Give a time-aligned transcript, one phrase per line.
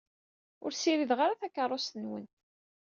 [0.63, 2.25] Ur ssirideɣ ara takeṛṛust-nwen.